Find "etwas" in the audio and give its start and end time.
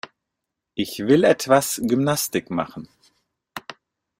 1.23-1.79